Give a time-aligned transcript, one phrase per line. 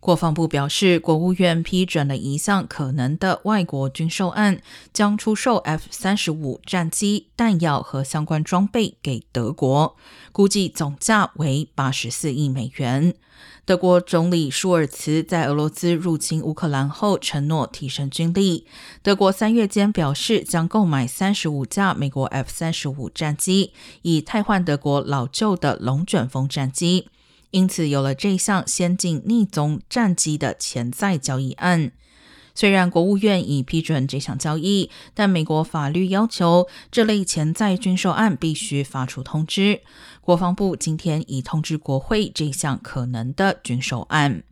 [0.00, 4.62] 国防部表示，国务院批准了一项可能的外国军售案，
[4.94, 9.94] 将出售 F 三十五战机、弹药和相关装备给德国，
[10.32, 13.14] 估计总价为八十四亿美元。
[13.66, 18.66] 德国总理舒尔茨在俄罗斯入侵乌克兰后承诺提升军力。
[19.02, 23.72] 德国三月间表示将购买三十五架美国 F 三十五战机，
[24.02, 27.08] 以替换德国老旧的龙卷风战机。
[27.50, 31.92] 因此，有了这项先进逆踪战机的潜在交易案。
[32.54, 39.80] 虽然国务院已批准这项交易，但美国法律要求这类潜在军售案必须发出通知。
[40.20, 44.42] 国防部今天已通知国会这项可能的军售案。